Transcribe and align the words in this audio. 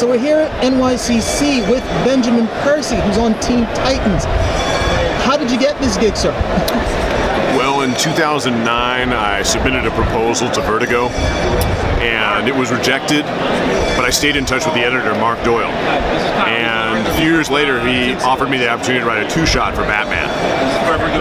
So 0.00 0.08
we're 0.08 0.16
here 0.16 0.38
at 0.38 0.64
NYCC 0.64 1.70
with 1.70 1.84
Benjamin 2.08 2.46
Percy, 2.64 2.96
who's 2.96 3.18
on 3.18 3.38
Teen 3.38 3.64
Titans. 3.76 4.24
How 5.26 5.36
did 5.36 5.50
you 5.50 5.58
get 5.58 5.78
this 5.78 5.98
gig, 5.98 6.16
sir? 6.16 6.32
Well, 7.52 7.82
in 7.82 7.94
2009, 7.96 9.12
I 9.12 9.42
submitted 9.42 9.84
a 9.84 9.90
proposal 9.90 10.50
to 10.52 10.62
Vertigo, 10.62 11.08
and 12.00 12.48
it 12.48 12.56
was 12.56 12.72
rejected. 12.72 13.26
But 13.94 14.06
I 14.06 14.10
stayed 14.10 14.36
in 14.36 14.46
touch 14.46 14.64
with 14.64 14.72
the 14.72 14.80
editor, 14.80 15.12
Mark 15.16 15.44
Doyle, 15.44 15.68
and 16.48 16.89
a 17.06 17.14
few 17.14 17.30
years 17.30 17.50
later, 17.50 17.80
he 17.86 18.14
offered 18.14 18.50
me 18.50 18.58
the 18.58 18.68
opportunity 18.68 19.00
to 19.00 19.06
write 19.06 19.24
a 19.24 19.30
two-shot 19.30 19.74
for 19.74 19.82
Batman. 19.82 20.28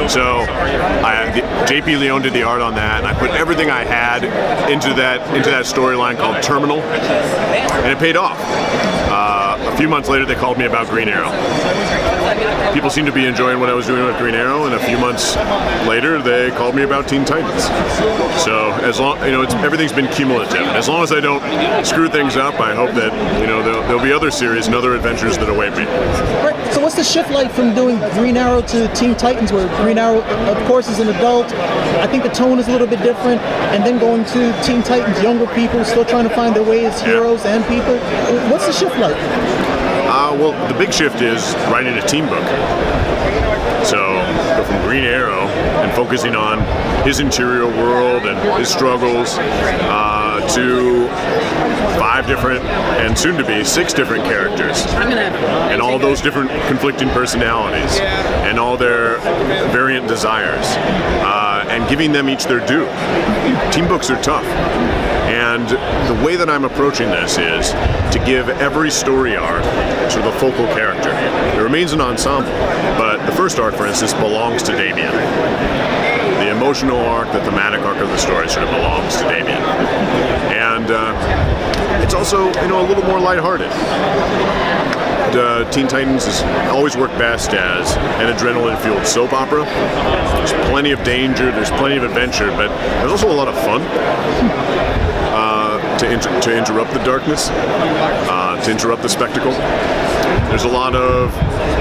So, 0.10 0.40
I, 0.40 1.30
JP 1.68 2.00
Leon 2.00 2.22
did 2.24 2.34
the 2.34 2.44
art 2.44 2.62
on 2.62 2.76
that, 2.76 3.00
and 3.04 3.08
I 3.08 3.14
put 3.18 3.32
everything 3.32 3.70
I 3.70 3.84
had 3.84 4.24
into 4.72 4.94
that 4.96 5.22
into 5.36 5.50
that 5.52 5.66
storyline 5.66 6.18
called 6.18 6.42
Terminal, 6.42 6.80
and 6.82 7.92
it 7.92 8.00
paid 8.00 8.16
off. 8.16 8.38
Uh, 8.40 9.49
a 9.70 9.78
few 9.78 9.88
months 9.88 10.10
later, 10.10 10.26
they 10.26 10.36
called 10.36 10.58
me 10.58 10.66
about 10.66 10.88
Green 10.88 11.08
Arrow. 11.08 11.32
People 12.74 12.90
seemed 12.90 13.08
to 13.08 13.14
be 13.14 13.26
enjoying 13.26 13.60
what 13.60 13.70
I 13.70 13.74
was 13.74 13.88
doing 13.88 14.06
with 14.06 14.18
Green 14.18 14.36
Arrow, 14.36 14.66
and 14.66 14.76
a 14.76 14.80
few 14.86 14.98
months 14.98 15.36
later, 15.88 16.22
they 16.22 16.52
called 16.52 16.76
me 16.76 16.84
about 16.84 17.08
Teen 17.08 17.26
Titans. 17.26 17.64
So 18.44 18.72
as 18.84 19.00
long 19.00 19.24
you 19.26 19.32
know, 19.32 19.44
everything's 19.64 19.94
been 19.94 20.08
cumulative. 20.10 20.68
As 20.68 20.88
long 20.88 21.04
as 21.04 21.12
I 21.12 21.20
don't 21.20 21.42
screw 21.86 22.10
things 22.10 22.38
up, 22.38 22.60
I 22.60 22.76
hope 22.76 22.92
that 22.92 23.12
you 23.42 23.48
know 23.48 23.64
there'll, 23.64 23.82
there'll 23.84 24.04
be 24.04 24.14
other 24.14 24.32
series 24.32 24.68
and 24.68 24.76
other 24.76 24.96
adventures 24.96 25.38
that 25.38 25.50
await 25.50 25.72
me. 25.72 25.86
Right. 26.46 26.74
So 26.74 26.82
what's 26.82 26.96
the 26.96 27.04
shift 27.04 27.32
like 27.32 27.52
from 27.52 27.74
doing 27.74 27.98
Green 28.14 28.38
Arrow 28.38 28.62
to 28.62 28.94
Teen 28.94 29.16
Titans, 29.16 29.52
where 29.52 29.68
Green 29.82 29.98
Arrow, 29.98 30.22
of 30.22 30.68
course, 30.68 30.88
is 30.88 31.00
an 31.00 31.10
adult. 31.10 31.52
I 31.54 32.08
think 32.08 32.24
the 32.24 32.30
tone 32.30 32.60
is 32.60 32.68
a 32.68 32.72
little 32.72 32.88
bit 32.88 33.02
different, 33.02 33.42
and 33.74 33.84
then 33.84 34.00
going 34.00 34.24
to 34.26 34.64
Teen 34.64 34.84
Titans, 34.84 35.22
younger 35.24 35.48
people 35.54 35.84
still 35.84 36.06
trying 36.06 36.28
to 36.28 36.36
find 36.36 36.56
their 36.56 36.64
way 36.64 36.86
as 36.86 37.02
heroes 37.02 37.44
yeah. 37.44 37.56
and 37.56 37.66
people. 37.66 37.98
What's 38.52 38.68
the 38.68 38.74
shift 38.74 38.98
like? 39.00 39.18
Uh, 40.12 40.36
well, 40.40 40.68
the 40.68 40.74
big 40.74 40.92
shift 40.92 41.22
is 41.22 41.54
writing 41.70 41.94
a 41.94 42.08
team 42.08 42.26
book. 42.26 42.44
So 43.86 43.98
go 44.58 44.64
from 44.64 44.82
Green 44.82 45.04
Arrow 45.04 45.48
and 45.48 45.92
focusing 45.94 46.36
on 46.36 46.60
his 47.06 47.20
interior 47.20 47.68
world 47.68 48.26
and 48.26 48.60
his 48.60 48.70
struggles 48.70 49.36
uh, 49.38 50.48
to 50.56 51.08
five 52.00 52.26
different 52.26 52.64
and 52.66 53.16
soon 53.16 53.38
to 53.38 53.46
be 53.46 53.64
six 53.64 53.94
different 53.94 54.24
characters 54.24 54.84
and 54.88 55.80
all 55.80 56.00
those 56.00 56.22
different 56.22 56.50
conflicting 56.68 57.10
personalities 57.10 58.00
and 58.00 58.58
all 58.58 58.78
their 58.78 59.20
variant 59.72 60.08
desires 60.08 60.66
uh, 61.22 61.66
and 61.70 61.88
giving 61.88 62.12
them 62.12 62.30
each 62.30 62.46
their 62.46 62.66
due. 62.66 62.88
Team 63.72 63.88
books 63.88 64.10
are 64.10 64.20
tough. 64.24 64.46
And 65.50 65.68
the 65.68 66.24
way 66.24 66.36
that 66.36 66.48
I'm 66.48 66.64
approaching 66.64 67.10
this 67.10 67.40
is 67.40 67.72
to 68.14 68.22
give 68.24 68.50
every 68.62 68.92
story 68.92 69.36
arc 69.36 69.64
to 70.14 70.22
the 70.22 70.32
focal 70.34 70.68
character. 70.78 71.10
It 71.10 71.64
remains 71.64 71.92
an 71.92 72.02
ensemble, 72.02 72.52
but 73.02 73.26
the 73.26 73.32
first 73.32 73.58
arc, 73.58 73.74
for 73.74 73.88
instance, 73.88 74.14
belongs 74.14 74.62
to 74.64 74.74
Damian. 74.74 75.12
The 76.38 76.52
emotional 76.52 77.00
arc, 77.00 77.32
the 77.34 77.42
thematic 77.42 77.82
arc 77.82 77.98
of 77.98 78.10
the 78.10 78.18
story 78.20 78.48
sort 78.48 78.68
of 78.68 78.76
belongs 78.76 79.18
to 79.18 79.24
Damian. 79.24 79.58
And 80.54 80.92
uh, 80.92 82.04
it's 82.04 82.14
also, 82.14 82.46
you 82.62 82.68
know, 82.68 82.86
a 82.86 82.88
little 82.88 83.06
more 83.06 83.20
lighthearted. 83.20 83.72
Uh, 85.34 85.68
Teen 85.72 85.88
Titans 85.88 86.26
has 86.26 86.44
always 86.70 86.96
worked 86.96 87.18
best 87.18 87.56
as 87.56 87.96
an 88.22 88.32
adrenaline-fueled 88.36 89.08
soap 89.08 89.34
opera. 89.34 89.64
There's 89.66 90.54
plenty 90.70 90.92
of 90.92 91.04
danger, 91.04 91.52
there's 91.52 91.72
plenty 91.72 91.98
of 91.98 92.04
adventure, 92.04 92.50
but 92.52 92.68
there's 93.02 93.12
also 93.12 93.32
a 93.32 93.34
lot 93.34 93.48
of 93.48 93.56
fun 93.56 93.82
to, 96.00 96.12
inter- 96.12 96.42
to 96.42 96.58
interrupt 96.58 96.94
the 96.94 97.04
darkness, 97.04 97.50
uh, 97.50 98.62
to 98.64 98.72
interrupt 98.72 99.02
the 99.02 99.10
spectacle. 99.10 99.52
There's 100.50 100.64
a 100.64 100.70
lot 100.70 100.96
of 100.96 101.36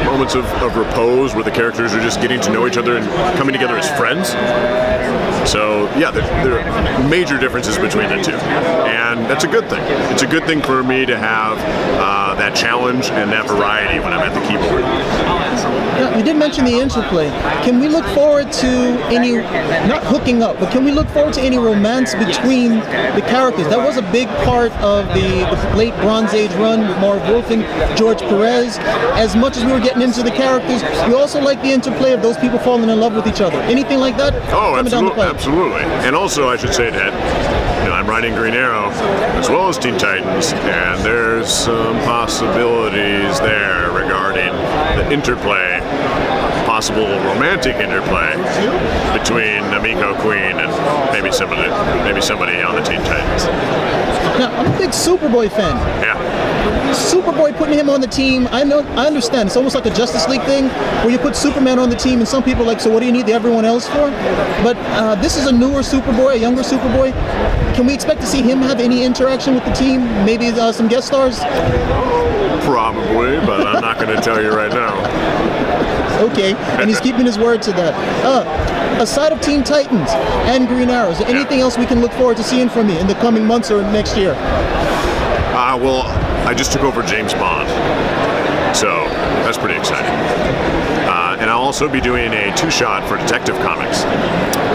moments 0.04 0.34
of, 0.34 0.44
of 0.62 0.76
repose 0.76 1.34
where 1.34 1.44
the 1.44 1.50
characters 1.50 1.94
are 1.94 2.00
just 2.00 2.20
getting 2.20 2.40
to 2.40 2.50
know 2.50 2.66
each 2.66 2.76
other 2.76 2.96
and 2.96 3.06
coming 3.36 3.52
together 3.52 3.76
as 3.76 3.88
friends. 3.96 4.30
So 5.48 5.84
yeah, 5.96 6.10
there, 6.10 6.22
there, 6.44 6.60
are 6.60 7.08
major 7.08 7.38
differences 7.38 7.78
between 7.78 8.08
the 8.08 8.20
two, 8.22 8.32
and 8.32 9.20
that's 9.30 9.44
a 9.44 9.48
good 9.48 9.68
thing. 9.70 9.82
It's 10.12 10.22
a 10.22 10.26
good 10.26 10.44
thing 10.44 10.60
for 10.62 10.82
me 10.82 11.06
to 11.06 11.16
have 11.16 11.56
uh, 11.98 12.34
that 12.34 12.54
challenge 12.54 13.06
and 13.10 13.30
that 13.32 13.46
variety 13.46 14.00
when 14.00 14.12
I'm 14.12 14.20
at 14.20 14.34
the 14.34 14.46
keyboard. 14.46 15.38
You 15.98 16.22
did 16.22 16.36
mention 16.36 16.64
the 16.64 16.78
interplay. 16.78 17.28
Can 17.64 17.81
we 17.81 17.88
look 17.88 18.04
forward 18.06 18.53
to 18.53 18.69
any, 19.10 19.32
not 19.88 20.04
hooking 20.04 20.42
up, 20.42 20.59
but 20.60 20.70
can 20.70 20.84
we 20.84 20.92
look 20.92 21.09
forward 21.09 21.34
to 21.34 21.41
any 21.41 21.59
romance 21.59 22.14
between 22.14 22.78
the 22.78 23.25
characters? 23.26 23.66
That 23.69 23.78
was 23.78 23.97
a 23.97 24.12
big 24.12 24.28
part 24.44 24.72
of 24.75 25.06
the, 25.08 25.44
the 25.44 25.76
late 25.76 25.94
Bronze 25.97 26.34
Age 26.34 26.53
run 26.53 26.87
with 26.87 26.98
Marv 26.98 27.28
Wolfman 27.28 27.62
and 27.62 27.98
George 27.98 28.20
Perez. 28.20 28.78
As 29.19 29.34
much 29.34 29.56
as 29.56 29.64
we 29.64 29.72
were 29.72 29.81
getting 29.81 30.03
into 30.03 30.22
the 30.22 30.31
characters, 30.31 30.82
we 31.08 31.14
also 31.14 31.41
like 31.41 31.60
the 31.62 31.70
interplay 31.70 32.12
of 32.12 32.22
those 32.22 32.37
people 32.38 32.58
falling 32.58 32.88
in 32.88 33.00
love 33.00 33.14
with 33.14 33.26
each 33.26 33.41
other. 33.41 33.58
Anything 33.62 33.98
like 33.98 34.16
that? 34.16 34.34
Oh, 34.53 34.76
absolutely, 34.76 35.22
absolutely. 35.22 35.82
And 36.06 36.14
also, 36.14 36.48
I 36.48 36.56
should 36.56 36.75
say 36.75 36.91
that 36.91 37.69
I'm 37.92 38.06
writing 38.06 38.34
Green 38.34 38.54
Arrow 38.54 38.91
as 39.41 39.48
well 39.48 39.69
as 39.69 39.76
Teen 39.76 39.98
Titans, 39.98 40.53
and 40.53 41.04
there's 41.04 41.53
some 41.53 41.97
possibilities 42.04 43.41
there 43.41 43.91
regarding 43.91 44.54
the 44.97 45.12
interplay 45.12 45.77
possible 46.65 47.09
romantic 47.25 47.76
interplay 47.76 48.37
between 49.16 49.62
Emiko 49.72 50.16
Queen 50.21 50.59
and 50.59 50.71
maybe 51.12 51.32
somebody, 51.32 51.69
maybe 52.04 52.21
somebody 52.21 52.60
on 52.62 52.75
the 52.75 52.82
Teen 52.82 53.00
Titans. 53.00 53.44
Now, 54.38 54.54
I'm 54.56 54.72
a 54.72 54.78
big 54.78 54.91
Superboy 54.91 55.50
fan. 55.50 55.76
Yeah. 56.03 56.15
Superboy 56.93 57.56
putting 57.56 57.78
him 57.78 57.91
on 57.91 58.00
the 58.00 58.06
team, 58.06 58.47
I 58.50 58.65
know, 58.65 58.81
I 58.97 59.06
understand. 59.06 59.49
It's 59.49 59.56
almost 59.56 59.75
like 59.75 59.87
a 59.87 59.91
Justice 59.91 60.28
League 60.28 60.43
thing, 60.43 60.69
where 61.03 61.10
you 61.10 61.19
put 61.19 61.34
Superman 61.34 61.78
on 61.78 61.91
the 61.91 61.97
team, 61.97 62.19
and 62.20 62.28
some 62.28 62.43
people 62.43 62.62
are 62.62 62.66
like, 62.66 62.81
so 62.81 62.91
what 62.91 63.00
do 63.00 63.06
you 63.06 63.12
need 63.12 63.28
everyone 63.28 63.65
else 63.65 63.87
for? 63.88 64.10
But 64.62 64.76
uh, 64.76 65.15
this 65.16 65.37
is 65.37 65.47
a 65.47 65.53
newer 65.53 65.81
Superboy, 65.81 66.34
a 66.34 66.38
younger 66.38 66.62
Superboy. 66.62 67.12
Can 67.75 67.87
we 67.87 67.94
expect 67.94 68.20
to 68.20 68.26
see 68.26 68.43
him 68.43 68.59
have 68.59 68.81
any 68.81 69.05
interaction 69.05 69.55
with 69.55 69.65
the 69.65 69.72
team? 69.72 70.03
Maybe 70.25 70.49
uh, 70.49 70.72
some 70.72 70.88
guest 70.88 71.09
stars? 71.09 71.41
Probably, 72.64 73.38
but 73.46 73.66
I'm 73.66 73.80
not 73.80 73.98
going 73.98 74.14
to 74.14 74.22
tell 74.22 74.42
you 74.42 74.50
right 74.50 74.70
now. 74.70 74.94
Okay, 76.30 76.54
and 76.54 76.88
he's 76.88 77.00
keeping 77.00 77.24
his 77.24 77.38
word 77.38 77.62
to 77.62 77.72
that. 77.72 77.94
Uh, 78.24 79.00
aside 79.00 79.32
of 79.32 79.41
Teen 79.41 79.62
Titans 79.62 80.10
and 80.50 80.66
Green 80.66 80.91
Arrows, 80.91 81.20
anything 81.22 81.60
else 81.60 81.78
we 81.78 81.86
can 81.86 82.00
look 82.00 82.12
forward 82.12 82.36
to 82.38 82.42
seeing 82.42 82.69
from 82.69 82.88
you 82.88 82.98
in 82.98 83.06
the 83.06 83.14
coming 83.14 83.44
months 83.44 83.70
or 83.70 83.82
next 83.82 84.16
year? 84.16 84.34
Uh, 85.54 85.78
well, 85.80 86.02
I 86.46 86.54
just 86.54 86.72
took 86.72 86.82
over 86.82 87.02
James 87.02 87.34
Bond, 87.34 87.69
so 88.76 88.88
that's 89.44 89.58
pretty 89.58 89.76
exciting. 89.76 90.10
Uh, 91.08 91.36
and 91.40 91.50
I'll 91.50 91.60
also 91.60 91.88
be 91.88 92.00
doing 92.00 92.32
a 92.32 92.54
two-shot 92.56 93.08
for 93.08 93.16
Detective 93.19 93.56
Comics. 93.58 94.02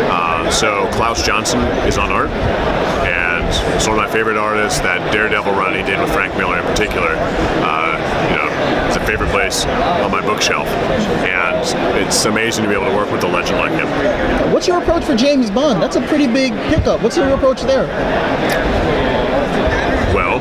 Uh, 0.09 0.49
so 0.51 0.87
Klaus 0.93 1.25
Janson 1.25 1.61
is 1.87 1.97
on 1.97 2.11
art, 2.11 2.29
and 2.29 3.32
it's 3.75 3.87
one 3.87 3.97
of 3.97 4.03
my 4.03 4.11
favorite 4.11 4.37
artists. 4.37 4.79
That 4.79 5.11
Daredevil 5.11 5.51
run 5.53 5.73
he 5.75 5.83
did 5.83 5.99
with 5.99 6.11
Frank 6.13 6.35
Miller 6.37 6.59
in 6.59 6.65
particular. 6.65 7.15
Uh, 7.63 7.97
you 8.29 8.37
know, 8.37 8.49
it's 8.87 8.97
a 8.97 9.05
favorite 9.05 9.31
place 9.31 9.65
on 9.65 10.11
my 10.11 10.21
bookshelf, 10.21 10.67
and 10.67 11.57
it's 12.05 12.25
amazing 12.25 12.63
to 12.63 12.69
be 12.69 12.75
able 12.75 12.89
to 12.89 12.95
work 12.95 13.11
with 13.11 13.23
a 13.23 13.27
legend 13.27 13.57
like 13.59 13.71
him. 13.71 13.87
What's 14.53 14.67
your 14.67 14.81
approach 14.81 15.03
for 15.03 15.15
James 15.15 15.49
Bond? 15.49 15.81
That's 15.81 15.95
a 15.95 16.01
pretty 16.01 16.27
big 16.27 16.53
pickup. 16.69 17.01
What's 17.01 17.17
your 17.17 17.29
approach 17.33 17.61
there? 17.63 17.87
Well, 20.13 20.39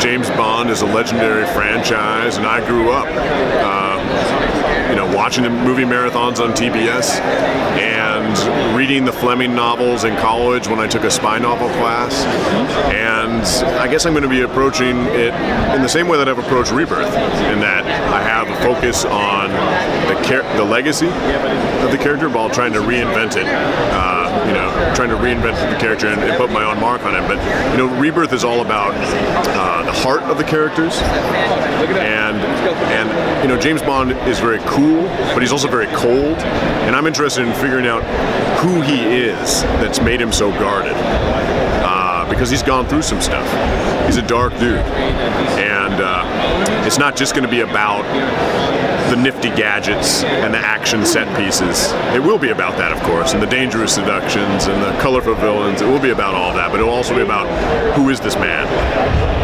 James 0.00 0.28
Bond 0.30 0.70
is 0.70 0.82
a 0.82 0.86
legendary 0.86 1.46
franchise, 1.54 2.36
and 2.36 2.46
I 2.46 2.66
grew 2.66 2.90
up, 2.90 3.06
uh, 3.06 3.98
you 4.90 4.96
know, 4.96 5.06
watching 5.16 5.44
the 5.44 5.50
movie 5.50 5.84
marathons 5.84 6.40
on 6.40 6.50
TBS 6.50 7.20
and 7.78 8.76
reading 8.76 9.04
the 9.04 9.12
Fleming 9.12 9.54
novels 9.54 10.02
in 10.02 10.16
college 10.16 10.66
when 10.66 10.80
I 10.80 10.88
took 10.88 11.04
a 11.04 11.10
spy 11.10 11.38
novel 11.38 11.68
class. 11.68 12.24
And 12.92 13.44
I 13.78 13.86
guess 13.86 14.04
I'm 14.04 14.12
going 14.12 14.24
to 14.24 14.28
be 14.28 14.42
approaching 14.42 14.98
it 15.06 15.32
in 15.74 15.82
the 15.82 15.88
same 15.88 16.08
way 16.08 16.18
that 16.18 16.28
I've 16.28 16.38
approached 16.38 16.72
Rebirth, 16.72 17.06
in 17.06 17.60
that 17.60 17.84
I 17.86 18.20
have 18.20 18.50
a 18.50 18.56
focus 18.62 19.04
on 19.04 19.50
the 20.08 20.20
the 20.56 20.64
legacy 20.64 21.06
of 21.06 21.90
the 21.90 21.98
character 21.98 22.28
while 22.28 22.50
trying 22.50 22.72
to 22.72 22.80
reinvent 22.80 23.36
it. 23.36 23.46
Uh, 23.46 24.20
you 24.46 24.52
know, 24.52 24.70
trying 24.94 25.10
to 25.10 25.16
reinvent 25.16 25.54
the 25.70 25.78
character 25.78 26.08
and, 26.08 26.22
and, 26.22 26.36
put 26.36 26.50
my 26.50 26.64
own 26.64 26.80
mark 26.80 27.02
on 27.02 27.14
it. 27.14 27.26
But 27.28 27.38
you 27.72 27.78
know, 27.78 28.00
Rebirth 28.00 28.32
is 28.32 28.44
all 28.44 28.60
about 28.60 28.94
uh, 28.94 29.82
the 29.84 29.92
heart 29.92 30.22
of 30.22 30.38
the 30.38 30.44
characters, 30.44 30.98
and 31.88 32.36
and 32.36 33.42
you 33.42 33.48
know, 33.48 33.60
James 33.60 33.82
Bond 33.82 34.12
is 34.28 34.38
very 34.38 34.58
cool, 34.60 35.02
but 35.32 35.40
he's 35.40 35.52
also 35.52 35.68
very 35.68 35.86
cold, 35.88 36.36
and 36.86 36.94
I'm 36.94 37.06
interested 37.06 37.46
in 37.46 37.54
figuring 37.54 37.86
out 37.86 38.02
who 38.58 38.80
he 38.82 39.00
is 39.00 39.62
that's 39.80 40.00
made 40.00 40.20
him 40.20 40.32
so 40.32 40.50
guarded. 40.52 40.94
Uh, 40.96 42.28
because 42.28 42.50
he's 42.50 42.62
gone 42.62 42.86
through 42.86 43.02
some 43.02 43.20
stuff. 43.20 43.46
He's 44.06 44.16
a 44.16 44.26
dark 44.26 44.52
dude, 44.54 44.78
and 44.78 45.94
uh, 45.94 46.86
it's 46.86 46.98
not 46.98 47.16
just 47.16 47.34
going 47.34 47.44
to 47.44 47.50
be 47.50 47.60
about 47.60 48.02
the 49.10 49.16
nifty 49.16 49.48
gadgets 49.50 50.22
and 50.22 50.54
the 50.54 50.58
action 50.58 51.04
set 51.04 51.26
pieces. 51.36 51.92
It 52.14 52.22
will 52.22 52.38
be 52.38 52.50
about 52.50 52.76
that, 52.78 52.92
of 52.92 53.02
course, 53.02 53.32
and 53.32 53.42
the 53.42 53.46
dangerous 53.46 53.94
seductions 53.94 54.66
and 54.66 54.82
the 54.82 54.98
colorful 55.00 55.34
villains. 55.34 55.82
It 55.82 55.86
will 55.86 56.00
be 56.00 56.10
about 56.10 56.34
all 56.34 56.54
that, 56.54 56.70
but 56.70 56.80
it 56.80 56.84
will 56.84 56.90
also 56.90 57.14
be 57.14 57.22
about 57.22 57.46
who 57.94 58.08
is 58.10 58.20
this 58.20 58.36
man 58.36 59.39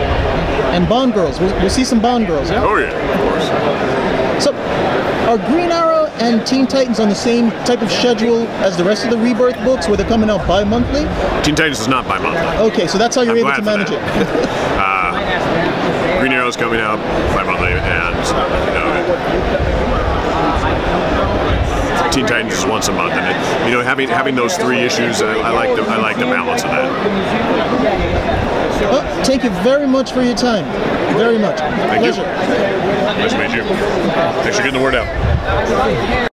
and 0.76 0.86
Bond 0.88 1.14
Girls. 1.14 1.40
We'll, 1.40 1.54
we'll 1.60 1.70
see 1.70 1.84
some 1.84 2.00
Bond 2.00 2.26
Girls. 2.26 2.50
Yeah? 2.50 2.62
Oh 2.62 2.76
yeah, 2.76 2.92
of 2.92 3.20
course. 3.20 4.44
So, 4.44 4.52
are 5.26 5.38
Green 5.50 5.72
Arrow 5.72 6.04
and 6.20 6.46
Teen 6.46 6.66
Titans 6.66 7.00
on 7.00 7.08
the 7.08 7.14
same 7.14 7.50
type 7.64 7.80
of 7.80 7.90
schedule 7.90 8.46
as 8.62 8.76
the 8.76 8.84
rest 8.84 9.04
of 9.04 9.10
the 9.10 9.16
Rebirth 9.16 9.56
books, 9.64 9.88
where 9.88 9.96
they're 9.96 10.06
coming 10.06 10.28
out 10.28 10.46
bi-monthly? 10.46 11.04
Teen 11.42 11.54
Titans 11.54 11.80
is 11.80 11.88
not 11.88 12.06
bi-monthly. 12.06 12.46
Okay, 12.70 12.86
so 12.86 12.98
that's 12.98 13.16
how 13.16 13.22
you're 13.22 13.32
I'm 13.32 13.38
able 13.38 13.54
to 13.54 13.62
manage 13.62 13.90
it. 13.90 13.98
uh, 14.78 16.20
Green 16.20 16.32
is 16.32 16.56
coming 16.56 16.80
out 16.80 16.98
bi-monthly, 17.34 17.72
and 17.72 18.16
you 18.68 18.74
know, 18.76 18.92
Teen 22.12 22.26
Titans 22.26 22.52
is 22.52 22.66
once 22.66 22.88
a 22.88 22.92
month, 22.92 23.14
and 23.14 23.24
it, 23.24 23.68
you 23.68 23.74
know, 23.74 23.82
having 23.82 24.10
having 24.10 24.34
those 24.34 24.58
three 24.58 24.80
issues, 24.80 25.22
uh, 25.22 25.26
I 25.26 25.52
like 25.52 25.74
the 25.74 25.82
I 25.82 25.96
like 25.96 26.16
the 26.16 26.26
balance 26.26 26.64
of 26.64 26.70
that. 26.70 28.35
Well, 28.80 29.24
thank 29.24 29.44
you 29.44 29.50
very 29.62 29.86
much 29.86 30.12
for 30.12 30.22
your 30.22 30.36
time. 30.36 30.64
Very 31.16 31.38
much. 31.38 31.58
Thank 31.58 32.04
you. 32.04 32.12
Pleasure. 32.12 32.22
Nice 33.18 33.32
to 33.32 33.38
meet 33.38 33.50
you. 33.52 33.62
Thanks 34.42 34.56
for 34.56 34.62
getting 34.62 34.74
the 34.74 34.82
word 34.82 34.94
out. 34.94 36.30